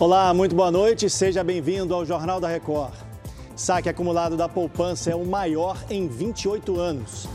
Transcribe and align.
Olá, 0.00 0.32
muito 0.32 0.54
boa 0.54 0.70
noite. 0.70 1.10
Seja 1.10 1.42
bem-vindo 1.42 1.92
ao 1.92 2.06
Jornal 2.06 2.38
da 2.38 2.46
Record. 2.46 2.94
Saque 3.56 3.88
acumulado 3.88 4.36
da 4.36 4.48
poupança 4.48 5.10
é 5.10 5.16
o 5.16 5.26
maior 5.26 5.76
em 5.90 6.06
28 6.06 6.78
anos. 6.78 7.28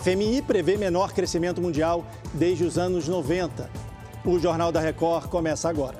FMI 0.00 0.40
prevê 0.42 0.76
menor 0.76 1.12
crescimento 1.12 1.60
mundial 1.60 2.06
desde 2.32 2.62
os 2.62 2.78
anos 2.78 3.08
90. 3.08 3.68
O 4.24 4.38
Jornal 4.38 4.70
da 4.70 4.78
Record 4.78 5.26
começa 5.26 5.68
agora. 5.68 5.98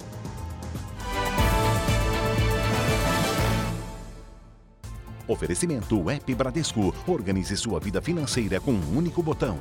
Oferecimento 5.27 6.09
App 6.09 6.33
Bradesco. 6.33 6.95
Organize 7.09 7.57
sua 7.57 7.81
vida 7.81 8.01
financeira 8.01 8.61
com 8.61 8.71
um 8.71 8.97
único 8.97 9.21
botão. 9.21 9.59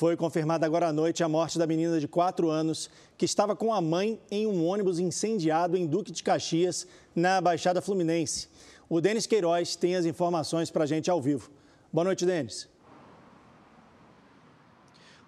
Foi 0.00 0.16
confirmada 0.16 0.64
agora 0.64 0.88
à 0.88 0.92
noite 0.94 1.22
a 1.22 1.28
morte 1.28 1.58
da 1.58 1.66
menina 1.66 2.00
de 2.00 2.08
4 2.08 2.48
anos 2.48 2.88
que 3.18 3.26
estava 3.26 3.54
com 3.54 3.70
a 3.70 3.82
mãe 3.82 4.18
em 4.30 4.46
um 4.46 4.64
ônibus 4.64 4.98
incendiado 4.98 5.76
em 5.76 5.86
Duque 5.86 6.10
de 6.10 6.22
Caxias, 6.22 6.86
na 7.14 7.38
Baixada 7.38 7.82
Fluminense. 7.82 8.48
O 8.88 8.98
Denis 8.98 9.26
Queiroz 9.26 9.76
tem 9.76 9.94
as 9.96 10.06
informações 10.06 10.70
para 10.70 10.84
a 10.84 10.86
gente 10.86 11.10
ao 11.10 11.20
vivo. 11.20 11.50
Boa 11.92 12.02
noite, 12.02 12.24
Denis. 12.24 12.66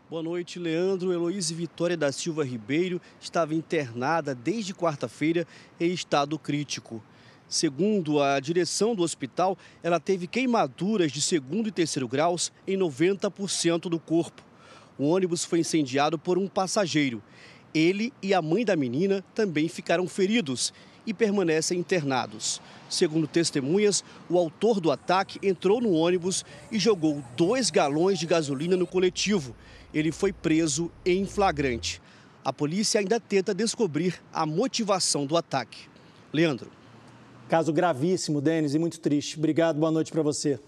Boa 0.09 0.23
noite, 0.23 0.59
Leandro. 0.59 1.13
Heloísa 1.13 1.55
Vitória 1.55 1.95
da 1.95 2.11
Silva 2.11 2.43
Ribeiro 2.43 2.99
estava 3.21 3.55
internada 3.55 4.35
desde 4.35 4.73
quarta-feira 4.73 5.47
em 5.79 5.93
estado 5.93 6.39
crítico. 6.39 7.05
Segundo 7.47 8.23
a 8.23 8.41
direção 8.41 8.95
do 8.95 9.03
hospital, 9.03 9.59
ela 9.83 10.01
teve 10.01 10.27
queimaduras 10.27 11.13
de 11.13 11.21
segundo 11.21 11.69
e 11.69 11.71
terceiro 11.71 12.09
graus 12.09 12.51
em 12.67 12.79
90% 12.79 13.91
do 13.91 14.01
corpo. 14.01 14.51
O 14.99 15.09
ônibus 15.09 15.45
foi 15.45 15.61
incendiado 15.61 16.19
por 16.19 16.39
um 16.39 16.47
passageiro. 16.47 17.23
Ele 17.75 18.13
e 18.23 18.35
a 18.35 18.43
mãe 18.43 18.65
da 18.65 18.77
menina 18.77 19.25
também 19.35 19.69
ficaram 19.69 20.07
feridos 20.07 20.73
e 21.07 21.15
permanecem 21.15 21.79
internados. 21.79 22.61
Segundo 22.89 23.27
testemunhas, 23.27 24.05
o 24.29 24.39
autor 24.39 24.81
do 24.81 24.91
ataque 24.91 25.39
entrou 25.43 25.81
no 25.81 25.93
ônibus 25.93 26.45
e 26.71 26.79
jogou 26.79 27.23
dois 27.37 27.71
galões 27.71 28.19
de 28.19 28.27
gasolina 28.27 28.77
no 28.77 28.87
coletivo. 28.87 29.57
Ele 29.93 30.13
foi 30.13 30.33
preso 30.33 30.91
em 31.05 31.25
flagrante. 31.25 32.01
A 32.45 32.53
polícia 32.53 33.01
ainda 33.01 33.19
tenta 33.19 33.55
descobrir 33.55 34.21
a 34.33 34.45
motivação 34.45 35.25
do 35.25 35.37
ataque. 35.37 35.89
Leandro. 36.33 36.71
Caso 37.49 37.73
gravíssimo, 37.73 38.41
Denis, 38.41 38.75
e 38.75 38.79
muito 38.79 39.01
triste. 39.01 39.39
Obrigado, 39.39 39.79
boa 39.79 39.93
noite 39.93 40.11
para 40.11 40.23
você 40.23 40.59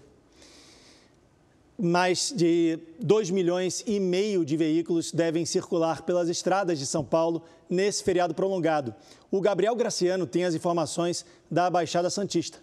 mais 1.77 2.33
de 2.35 2.79
2 3.01 3.29
milhões 3.29 3.83
e 3.85 3.99
meio 3.99 4.45
de 4.45 4.55
veículos 4.55 5.11
devem 5.11 5.45
circular 5.45 6.03
pelas 6.03 6.29
estradas 6.29 6.79
de 6.79 6.85
São 6.85 7.03
Paulo 7.03 7.43
nesse 7.69 8.03
feriado 8.03 8.33
prolongado. 8.33 8.95
O 9.29 9.41
Gabriel 9.41 9.75
Graciano 9.75 10.25
tem 10.25 10.45
as 10.45 10.55
informações 10.55 11.25
da 11.51 11.69
Baixada 11.69 12.09
Santista. 12.09 12.59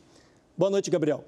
Boa 0.57 0.71
noite, 0.71 0.91
Gabriel. 0.91 1.25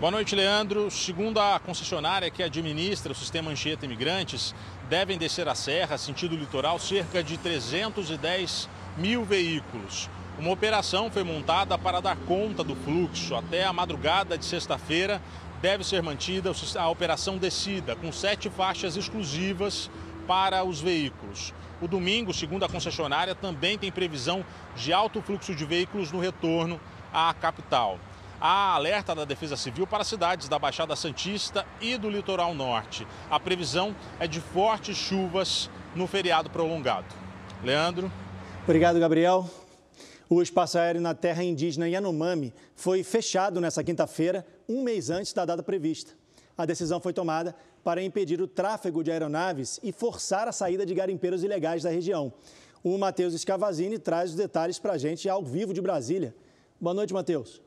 Boa 0.00 0.12
noite, 0.12 0.34
Leandro. 0.34 0.90
Segundo 0.90 1.40
a 1.40 1.58
concessionária 1.58 2.30
que 2.30 2.42
administra 2.42 3.12
o 3.12 3.16
sistema 3.16 3.50
Anchieta 3.50 3.84
Imigrantes, 3.84 4.54
devem 4.88 5.18
descer 5.18 5.48
a 5.48 5.54
serra, 5.54 5.98
sentido 5.98 6.36
litoral, 6.36 6.78
cerca 6.78 7.22
de 7.22 7.36
310 7.36 8.68
mil 8.96 9.24
veículos. 9.24 10.08
Uma 10.38 10.52
operação 10.52 11.10
foi 11.10 11.24
montada 11.24 11.76
para 11.76 12.00
dar 12.00 12.16
conta 12.16 12.62
do 12.62 12.76
fluxo. 12.76 13.34
Até 13.34 13.64
a 13.64 13.72
madrugada 13.72 14.38
de 14.38 14.44
sexta-feira 14.44 15.20
deve 15.60 15.82
ser 15.82 16.00
mantida 16.00 16.52
a 16.76 16.88
operação 16.88 17.36
descida, 17.36 17.96
com 17.96 18.12
sete 18.12 18.48
faixas 18.48 18.96
exclusivas 18.96 19.90
para 20.28 20.62
os 20.62 20.80
veículos. 20.80 21.52
O 21.82 21.88
domingo, 21.88 22.32
segundo 22.32 22.64
a 22.64 22.68
concessionária, 22.68 23.34
também 23.34 23.76
tem 23.76 23.90
previsão 23.90 24.44
de 24.76 24.92
alto 24.92 25.20
fluxo 25.20 25.54
de 25.56 25.64
veículos 25.64 26.12
no 26.12 26.20
retorno 26.20 26.80
à 27.12 27.34
capital. 27.34 27.98
Há 28.40 28.74
alerta 28.74 29.16
da 29.16 29.24
Defesa 29.24 29.56
Civil 29.56 29.88
para 29.88 30.04
cidades 30.04 30.48
da 30.48 30.56
Baixada 30.56 30.94
Santista 30.94 31.66
e 31.80 31.96
do 31.96 32.08
Litoral 32.08 32.54
Norte. 32.54 33.04
A 33.28 33.40
previsão 33.40 33.92
é 34.20 34.28
de 34.28 34.40
fortes 34.40 34.96
chuvas 34.96 35.68
no 35.96 36.06
feriado 36.06 36.48
prolongado. 36.48 37.06
Leandro. 37.64 38.12
Obrigado, 38.64 39.00
Gabriel. 39.00 39.48
O 40.30 40.42
espaço 40.42 40.78
aéreo 40.78 41.00
na 41.00 41.14
terra 41.14 41.42
indígena 41.42 41.88
Yanomami 41.88 42.52
foi 42.74 43.02
fechado 43.02 43.60
nesta 43.60 43.82
quinta-feira, 43.82 44.44
um 44.68 44.82
mês 44.82 45.08
antes 45.08 45.32
da 45.32 45.44
data 45.46 45.62
prevista. 45.62 46.12
A 46.56 46.66
decisão 46.66 47.00
foi 47.00 47.14
tomada 47.14 47.54
para 47.82 48.02
impedir 48.02 48.42
o 48.42 48.46
tráfego 48.46 49.02
de 49.02 49.10
aeronaves 49.10 49.80
e 49.82 49.90
forçar 49.90 50.46
a 50.46 50.52
saída 50.52 50.84
de 50.84 50.94
garimpeiros 50.94 51.42
ilegais 51.42 51.82
da 51.82 51.90
região. 51.90 52.30
O 52.84 52.98
Matheus 52.98 53.32
Escavazini 53.32 53.98
traz 53.98 54.30
os 54.30 54.36
detalhes 54.36 54.78
para 54.78 54.92
a 54.92 54.98
gente 54.98 55.28
ao 55.28 55.42
vivo 55.42 55.72
de 55.72 55.80
Brasília. 55.80 56.34
Boa 56.78 56.92
noite, 56.92 57.14
Matheus. 57.14 57.62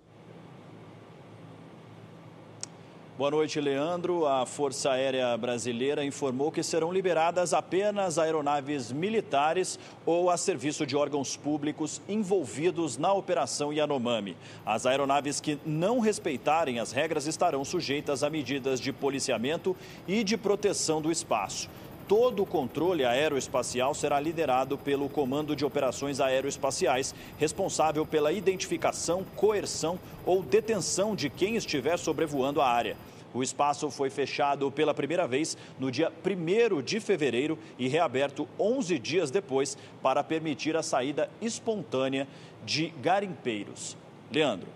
Boa 3.21 3.29
noite, 3.29 3.61
Leandro. 3.61 4.25
A 4.25 4.47
Força 4.47 4.93
Aérea 4.93 5.37
Brasileira 5.37 6.03
informou 6.03 6.51
que 6.51 6.63
serão 6.63 6.91
liberadas 6.91 7.53
apenas 7.53 8.17
aeronaves 8.17 8.91
militares 8.91 9.77
ou 10.07 10.31
a 10.31 10.37
serviço 10.37 10.87
de 10.87 10.97
órgãos 10.97 11.37
públicos 11.37 12.01
envolvidos 12.09 12.97
na 12.97 13.13
Operação 13.13 13.71
Yanomami. 13.71 14.35
As 14.65 14.87
aeronaves 14.87 15.39
que 15.39 15.59
não 15.63 15.99
respeitarem 15.99 16.79
as 16.79 16.91
regras 16.91 17.27
estarão 17.27 17.63
sujeitas 17.63 18.23
a 18.23 18.29
medidas 18.31 18.79
de 18.79 18.91
policiamento 18.91 19.77
e 20.07 20.23
de 20.23 20.35
proteção 20.35 20.99
do 20.99 21.11
espaço 21.11 21.69
todo 22.11 22.43
o 22.43 22.45
controle 22.45 23.05
aeroespacial 23.05 23.93
será 23.93 24.19
liderado 24.19 24.77
pelo 24.77 25.07
Comando 25.07 25.55
de 25.55 25.63
Operações 25.63 26.19
Aeroespaciais, 26.19 27.15
responsável 27.37 28.05
pela 28.05 28.33
identificação, 28.33 29.23
coerção 29.37 29.97
ou 30.25 30.43
detenção 30.43 31.15
de 31.15 31.29
quem 31.29 31.55
estiver 31.55 31.97
sobrevoando 31.97 32.59
a 32.59 32.67
área. 32.67 32.97
O 33.33 33.41
espaço 33.41 33.89
foi 33.89 34.09
fechado 34.09 34.69
pela 34.71 34.93
primeira 34.93 35.27
vez 35.27 35.57
no 35.79 35.89
dia 35.89 36.11
1 36.25 36.81
de 36.81 36.99
fevereiro 36.99 37.57
e 37.79 37.87
reaberto 37.87 38.47
11 38.59 38.99
dias 38.99 39.31
depois 39.31 39.77
para 40.01 40.23
permitir 40.23 40.75
a 40.75 40.83
saída 40.83 41.29
espontânea 41.41 42.27
de 42.65 42.89
garimpeiros. 43.01 43.95
Leandro. 44.31 44.67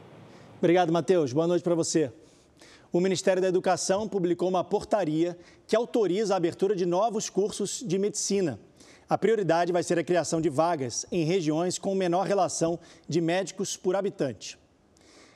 Obrigado, 0.57 0.91
Matheus. 0.91 1.33
Boa 1.33 1.47
noite 1.47 1.63
para 1.63 1.75
você. 1.75 2.11
O 2.91 3.01
Ministério 3.01 3.41
da 3.41 3.49
Educação 3.49 4.07
publicou 4.07 4.47
uma 4.47 4.63
portaria 4.63 5.37
que 5.67 5.75
autoriza 5.75 6.33
a 6.33 6.37
abertura 6.37 6.73
de 6.73 6.85
novos 6.85 7.29
cursos 7.29 7.83
de 7.85 7.99
medicina. 7.99 8.57
A 9.09 9.17
prioridade 9.17 9.73
vai 9.73 9.83
ser 9.83 9.99
a 9.99 10.03
criação 10.03 10.39
de 10.39 10.49
vagas 10.49 11.05
em 11.11 11.25
regiões 11.25 11.77
com 11.77 11.93
menor 11.93 12.25
relação 12.25 12.79
de 13.07 13.19
médicos 13.19 13.75
por 13.75 13.95
habitante. 13.95 14.57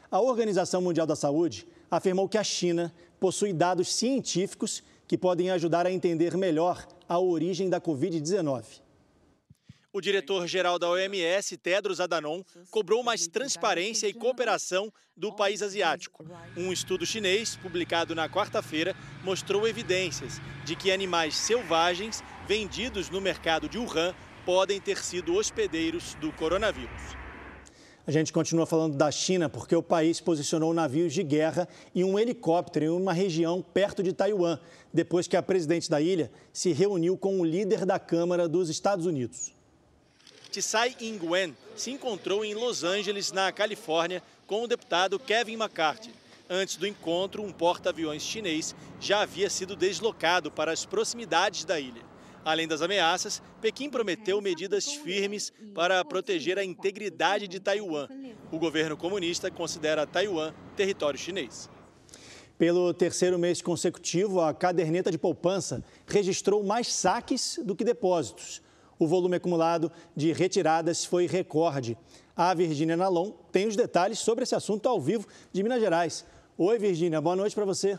A 0.09 0.19
Organização 0.21 0.81
Mundial 0.81 1.05
da 1.05 1.15
Saúde 1.15 1.67
afirmou 1.91 2.27
que 2.29 2.37
a 2.37 2.43
China 2.43 2.93
possui 3.19 3.53
dados 3.53 3.93
científicos 3.93 4.83
que 5.07 5.17
podem 5.17 5.49
ajudar 5.51 5.85
a 5.85 5.91
entender 5.91 6.37
melhor 6.37 6.87
a 7.07 7.19
origem 7.19 7.69
da 7.69 7.81
Covid-19. 7.81 8.81
O 9.91 9.99
diretor-geral 9.99 10.77
da 10.77 10.87
OMS, 10.87 11.57
Tedros 11.57 11.99
Adhanom, 11.99 12.43
cobrou 12.69 13.01
mais 13.01 13.27
transparência 13.27 14.07
e 14.07 14.13
cooperação 14.13 14.93
do 15.17 15.35
país 15.35 15.63
asiático. 15.63 16.23
Um 16.55 16.71
estudo 16.71 17.07
chinês, 17.07 17.55
publicado 17.55 18.13
na 18.13 18.29
quarta-feira, 18.29 18.95
mostrou 19.23 19.67
evidências 19.67 20.39
de 20.63 20.75
que 20.75 20.91
animais 20.91 21.35
selvagens 21.35 22.23
vendidos 22.47 23.09
no 23.09 23.19
mercado 23.19 23.67
de 23.67 23.79
Wuhan 23.79 24.13
podem 24.45 24.79
ter 24.79 25.03
sido 25.03 25.33
hospedeiros 25.33 26.13
do 26.15 26.31
coronavírus. 26.33 27.18
A 28.07 28.11
gente 28.11 28.33
continua 28.33 28.65
falando 28.65 28.95
da 28.95 29.11
China 29.11 29.47
porque 29.49 29.75
o 29.75 29.83
país 29.83 30.19
posicionou 30.19 30.73
navios 30.73 31.13
de 31.13 31.21
guerra 31.21 31.67
e 31.93 32.03
um 32.03 32.17
helicóptero 32.17 32.85
em 32.85 32.89
uma 32.89 33.13
região 33.13 33.61
perto 33.61 34.01
de 34.01 34.13
Taiwan, 34.13 34.57
depois 34.91 35.27
que 35.27 35.37
a 35.37 35.43
presidente 35.43 35.89
da 35.89 36.01
ilha 36.01 36.31
se 36.51 36.71
reuniu 36.71 37.17
com 37.17 37.39
o 37.39 37.45
líder 37.45 37.85
da 37.85 37.99
Câmara 37.99 38.47
dos 38.47 38.69
Estados 38.69 39.05
Unidos. 39.05 39.53
Tsai 40.51 40.95
Ing-wen 40.99 41.55
se 41.75 41.91
encontrou 41.91 42.43
em 42.43 42.55
Los 42.55 42.83
Angeles, 42.83 43.31
na 43.31 43.51
Califórnia, 43.51 44.23
com 44.47 44.63
o 44.63 44.67
deputado 44.67 45.19
Kevin 45.19 45.53
McCarthy. 45.53 46.11
Antes 46.49 46.77
do 46.77 46.87
encontro, 46.87 47.43
um 47.43 47.51
porta-aviões 47.51 48.23
chinês 48.23 48.75
já 48.99 49.21
havia 49.21 49.51
sido 49.51 49.75
deslocado 49.75 50.49
para 50.49 50.71
as 50.71 50.83
proximidades 50.83 51.63
da 51.63 51.79
ilha. 51.79 52.08
Além 52.43 52.67
das 52.67 52.81
ameaças, 52.81 53.41
Pequim 53.61 53.89
prometeu 53.89 54.41
medidas 54.41 54.85
firmes 54.91 55.51
para 55.75 56.03
proteger 56.05 56.57
a 56.57 56.63
integridade 56.63 57.47
de 57.47 57.59
Taiwan. 57.59 58.07
O 58.51 58.57
governo 58.57 58.95
comunista 58.95 59.51
considera 59.51 60.07
Taiwan 60.07 60.53
território 60.75 61.19
chinês. 61.19 61.69
Pelo 62.57 62.93
terceiro 62.93 63.39
mês 63.39 63.61
consecutivo, 63.61 64.41
a 64.41 64.53
caderneta 64.53 65.09
de 65.09 65.17
poupança 65.17 65.83
registrou 66.05 66.63
mais 66.63 66.93
saques 66.93 67.59
do 67.63 67.75
que 67.75 67.85
depósitos. 67.85 68.61
O 68.97 69.07
volume 69.07 69.37
acumulado 69.37 69.89
de 70.13 70.33
retiradas 70.33 71.05
foi 71.05 71.25
recorde. 71.25 71.97
A 72.35 72.53
Virgínia 72.53 72.97
Nalon 72.97 73.31
tem 73.51 73.65
os 73.65 73.77
detalhes 73.77 74.19
sobre 74.19 74.43
esse 74.43 74.55
assunto 74.55 74.89
ao 74.89 74.99
vivo 74.99 75.25
de 75.53 75.63
Minas 75.63 75.79
Gerais. 75.79 76.25
Oi, 76.57 76.77
Virgínia, 76.77 77.21
boa 77.21 77.35
noite 77.35 77.55
para 77.55 77.63
você. 77.63 77.97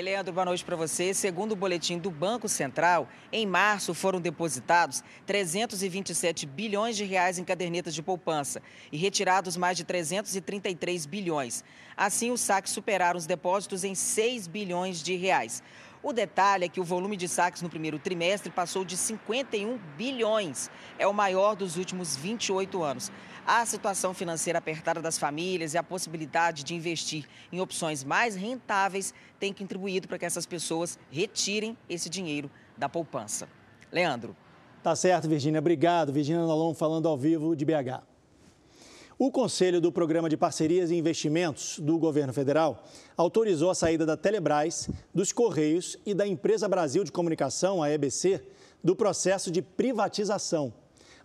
Leandro, 0.00 0.32
boa 0.32 0.46
noite 0.46 0.64
para 0.64 0.74
você. 0.74 1.12
Segundo 1.12 1.52
o 1.52 1.56
boletim 1.56 1.98
do 1.98 2.10
Banco 2.10 2.48
Central, 2.48 3.06
em 3.30 3.44
março 3.44 3.92
foram 3.92 4.20
depositados 4.20 5.04
327 5.26 6.46
bilhões 6.46 6.96
de 6.96 7.04
reais 7.04 7.38
em 7.38 7.44
cadernetas 7.44 7.94
de 7.94 8.02
poupança 8.02 8.62
e 8.90 8.96
retirados 8.96 9.54
mais 9.56 9.76
de 9.76 9.84
333 9.84 11.04
bilhões. 11.04 11.62
Assim, 11.94 12.30
os 12.30 12.40
saques 12.40 12.72
superaram 12.72 13.18
os 13.18 13.26
depósitos 13.26 13.84
em 13.84 13.94
6 13.94 14.46
bilhões 14.46 15.02
de 15.02 15.14
reais. 15.14 15.62
O 16.02 16.12
detalhe 16.12 16.64
é 16.64 16.68
que 16.68 16.80
o 16.80 16.84
volume 16.84 17.16
de 17.16 17.28
saques 17.28 17.62
no 17.62 17.70
primeiro 17.70 17.96
trimestre 17.96 18.50
passou 18.50 18.84
de 18.84 18.96
51 18.96 19.78
bilhões. 19.96 20.68
É 20.98 21.06
o 21.06 21.14
maior 21.14 21.54
dos 21.54 21.76
últimos 21.76 22.16
28 22.16 22.82
anos. 22.82 23.12
A 23.46 23.64
situação 23.64 24.12
financeira 24.12 24.58
apertada 24.58 25.00
das 25.00 25.16
famílias 25.16 25.74
e 25.74 25.78
a 25.78 25.82
possibilidade 25.82 26.64
de 26.64 26.74
investir 26.74 27.24
em 27.52 27.60
opções 27.60 28.02
mais 28.02 28.34
rentáveis 28.34 29.14
tem 29.38 29.52
contribuído 29.52 30.08
para 30.08 30.18
que 30.18 30.24
essas 30.24 30.44
pessoas 30.44 30.98
retirem 31.08 31.78
esse 31.88 32.10
dinheiro 32.10 32.50
da 32.76 32.88
poupança. 32.88 33.48
Leandro. 33.92 34.36
Tá 34.82 34.96
certo, 34.96 35.28
Virgínia. 35.28 35.60
Obrigado. 35.60 36.12
Virgínia 36.12 36.42
Nolon 36.42 36.74
falando 36.74 37.06
ao 37.06 37.16
vivo 37.16 37.54
de 37.54 37.64
BH. 37.64 38.11
O 39.18 39.30
Conselho 39.30 39.80
do 39.80 39.92
Programa 39.92 40.28
de 40.28 40.38
Parcerias 40.38 40.90
e 40.90 40.96
Investimentos 40.96 41.78
do 41.78 41.98
Governo 41.98 42.32
Federal 42.32 42.82
autorizou 43.16 43.70
a 43.70 43.74
saída 43.74 44.06
da 44.06 44.16
Telebrás, 44.16 44.88
dos 45.14 45.32
Correios 45.32 45.98
e 46.06 46.14
da 46.14 46.26
Empresa 46.26 46.66
Brasil 46.66 47.04
de 47.04 47.12
Comunicação, 47.12 47.82
a 47.82 47.90
EBC, 47.90 48.42
do 48.82 48.96
processo 48.96 49.50
de 49.50 49.60
privatização. 49.60 50.72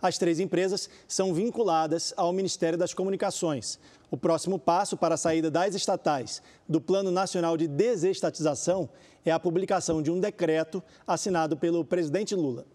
As 0.02 0.18
três 0.18 0.38
empresas 0.38 0.88
são 1.08 1.32
vinculadas 1.32 2.12
ao 2.16 2.32
Ministério 2.32 2.78
das 2.78 2.92
Comunicações. 2.92 3.78
O 4.10 4.16
próximo 4.16 4.58
passo 4.58 4.96
para 4.96 5.14
a 5.14 5.18
saída 5.18 5.50
das 5.50 5.74
estatais 5.74 6.42
do 6.68 6.80
Plano 6.80 7.10
Nacional 7.10 7.56
de 7.56 7.66
Desestatização 7.66 8.88
é 9.24 9.32
a 9.32 9.40
publicação 9.40 10.02
de 10.02 10.10
um 10.10 10.20
decreto 10.20 10.82
assinado 11.06 11.56
pelo 11.56 11.84
presidente 11.84 12.34
Lula. 12.34 12.66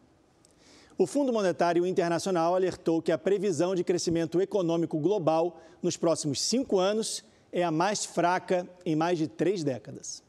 O 0.96 1.08
Fundo 1.08 1.34
Monetário 1.34 1.88
Internacional 1.88 2.54
alertou 2.54 3.02
que 3.02 3.12
a 3.12 3.18
previsão 3.18 3.74
de 3.74 3.84
crescimento 3.84 4.40
econômico 4.40 5.00
global 5.00 5.60
nos 5.82 5.98
próximos 5.98 6.40
cinco 6.40 6.78
anos 6.78 7.26
é 7.52 7.64
a 7.64 7.72
mais 7.72 8.06
fraca 8.06 8.70
em 8.86 8.96
mais 8.96 9.18
de 9.18 9.28
três 9.28 9.64
décadas. 9.64 10.24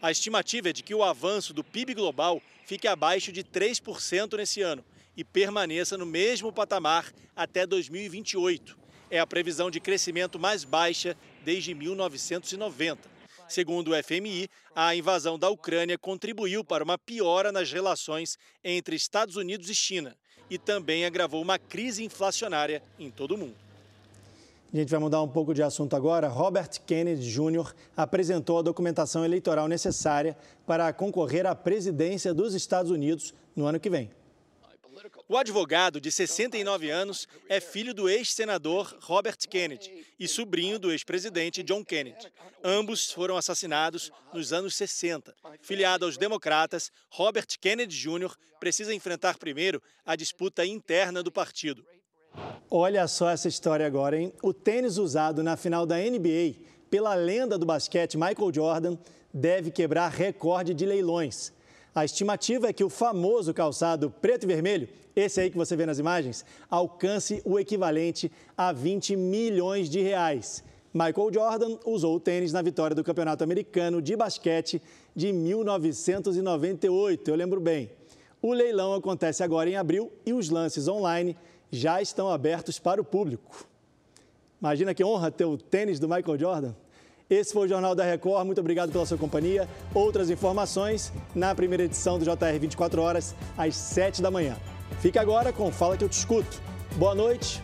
A 0.00 0.10
estimativa 0.10 0.70
é 0.70 0.72
de 0.72 0.84
que 0.84 0.94
o 0.94 1.02
avanço 1.02 1.52
do 1.52 1.64
PIB 1.64 1.94
global 1.94 2.40
fique 2.64 2.86
abaixo 2.86 3.32
de 3.32 3.42
3% 3.42 4.36
nesse 4.36 4.62
ano 4.62 4.84
e 5.16 5.24
permaneça 5.24 5.98
no 5.98 6.06
mesmo 6.06 6.52
patamar 6.52 7.12
até 7.34 7.66
2028. 7.66 8.78
É 9.10 9.18
a 9.18 9.26
previsão 9.26 9.68
de 9.68 9.80
crescimento 9.80 10.38
mais 10.38 10.62
baixa 10.62 11.16
desde 11.44 11.74
1990. 11.74 13.10
Segundo 13.50 13.90
o 13.90 14.00
FMI, 14.00 14.48
a 14.76 14.94
invasão 14.94 15.36
da 15.36 15.50
Ucrânia 15.50 15.98
contribuiu 15.98 16.64
para 16.64 16.84
uma 16.84 16.96
piora 16.96 17.50
nas 17.50 17.72
relações 17.72 18.38
entre 18.62 18.94
Estados 18.94 19.34
Unidos 19.34 19.68
e 19.68 19.74
China 19.74 20.16
e 20.48 20.56
também 20.56 21.04
agravou 21.04 21.42
uma 21.42 21.58
crise 21.58 22.04
inflacionária 22.04 22.80
em 22.96 23.10
todo 23.10 23.34
o 23.34 23.38
mundo. 23.38 23.56
A 24.72 24.76
gente 24.76 24.88
vai 24.88 25.00
mudar 25.00 25.20
um 25.20 25.26
pouco 25.26 25.52
de 25.52 25.64
assunto 25.64 25.96
agora. 25.96 26.28
Robert 26.28 26.70
Kennedy 26.86 27.28
Jr. 27.28 27.74
apresentou 27.96 28.60
a 28.60 28.62
documentação 28.62 29.24
eleitoral 29.24 29.66
necessária 29.66 30.38
para 30.64 30.92
concorrer 30.92 31.44
à 31.44 31.52
presidência 31.52 32.32
dos 32.32 32.54
Estados 32.54 32.92
Unidos 32.92 33.34
no 33.56 33.66
ano 33.66 33.80
que 33.80 33.90
vem. 33.90 34.12
O 35.28 35.36
advogado, 35.36 36.00
de 36.00 36.10
69 36.10 36.90
anos, 36.90 37.28
é 37.48 37.60
filho 37.60 37.94
do 37.94 38.08
ex-senador 38.08 38.96
Robert 39.00 39.38
Kennedy 39.48 40.06
e 40.18 40.26
sobrinho 40.26 40.78
do 40.78 40.90
ex-presidente 40.90 41.62
John 41.62 41.84
Kennedy. 41.84 42.26
Ambos 42.62 43.10
foram 43.10 43.36
assassinados 43.36 44.10
nos 44.32 44.52
anos 44.52 44.74
60. 44.74 45.34
Filiado 45.62 46.04
aos 46.04 46.16
democratas, 46.16 46.90
Robert 47.08 47.46
Kennedy 47.60 47.96
Jr. 47.96 48.34
precisa 48.58 48.94
enfrentar 48.94 49.38
primeiro 49.38 49.82
a 50.04 50.16
disputa 50.16 50.64
interna 50.66 51.22
do 51.22 51.30
partido. 51.30 51.84
Olha 52.70 53.06
só 53.08 53.30
essa 53.30 53.48
história 53.48 53.86
agora, 53.86 54.18
hein? 54.18 54.32
O 54.42 54.52
tênis 54.52 54.98
usado 54.98 55.42
na 55.42 55.56
final 55.56 55.84
da 55.84 55.96
NBA 55.96 56.54
pela 56.90 57.14
lenda 57.14 57.56
do 57.56 57.66
basquete 57.66 58.16
Michael 58.16 58.52
Jordan 58.52 58.98
deve 59.32 59.70
quebrar 59.70 60.10
recorde 60.10 60.74
de 60.74 60.84
leilões. 60.84 61.52
A 61.94 62.04
estimativa 62.04 62.68
é 62.68 62.72
que 62.72 62.84
o 62.84 62.88
famoso 62.88 63.52
calçado 63.52 64.10
preto 64.10 64.44
e 64.44 64.46
vermelho, 64.46 64.88
esse 65.14 65.40
aí 65.40 65.50
que 65.50 65.56
você 65.56 65.74
vê 65.74 65.84
nas 65.84 65.98
imagens, 65.98 66.44
alcance 66.70 67.42
o 67.44 67.58
equivalente 67.58 68.30
a 68.56 68.72
20 68.72 69.16
milhões 69.16 69.90
de 69.90 70.00
reais. 70.00 70.62
Michael 70.94 71.32
Jordan 71.32 71.78
usou 71.84 72.16
o 72.16 72.20
tênis 72.20 72.52
na 72.52 72.62
vitória 72.62 72.94
do 72.94 73.02
Campeonato 73.02 73.42
Americano 73.42 74.00
de 74.00 74.16
Basquete 74.16 74.80
de 75.14 75.32
1998, 75.32 77.28
eu 77.28 77.34
lembro 77.34 77.60
bem. 77.60 77.90
O 78.42 78.52
leilão 78.52 78.94
acontece 78.94 79.42
agora 79.42 79.68
em 79.68 79.76
abril 79.76 80.12
e 80.24 80.32
os 80.32 80.48
lances 80.48 80.88
online 80.88 81.36
já 81.70 82.00
estão 82.00 82.28
abertos 82.28 82.78
para 82.78 83.00
o 83.00 83.04
público. 83.04 83.66
Imagina 84.60 84.94
que 84.94 85.04
honra 85.04 85.30
ter 85.30 85.44
o 85.44 85.56
tênis 85.56 85.98
do 85.98 86.08
Michael 86.08 86.38
Jordan. 86.38 86.74
Esse 87.30 87.52
foi 87.52 87.66
o 87.66 87.68
Jornal 87.68 87.94
da 87.94 88.02
Record. 88.02 88.44
Muito 88.44 88.60
obrigado 88.60 88.90
pela 88.90 89.06
sua 89.06 89.16
companhia. 89.16 89.68
Outras 89.94 90.30
informações 90.30 91.12
na 91.32 91.54
primeira 91.54 91.84
edição 91.84 92.18
do 92.18 92.24
JR 92.24 92.58
24 92.60 93.00
horas, 93.00 93.36
às 93.56 93.76
7 93.76 94.20
da 94.20 94.32
manhã. 94.32 94.56
Fique 94.98 95.16
agora 95.16 95.52
com 95.52 95.70
Fala 95.70 95.96
que 95.96 96.02
eu 96.02 96.08
te 96.08 96.18
escuto. 96.18 96.60
Boa 96.96 97.14
noite 97.14 97.62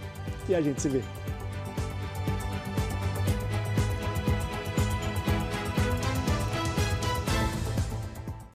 e 0.48 0.54
a 0.54 0.60
gente 0.60 0.80
se 0.80 0.88
vê. 0.88 1.02